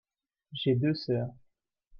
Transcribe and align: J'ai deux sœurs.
J'ai 0.51 0.73
deux 0.73 0.95
sœurs. 0.95 1.29